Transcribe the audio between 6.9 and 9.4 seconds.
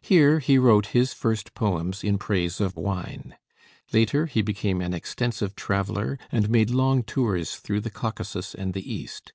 tours through the Caucasus and the East.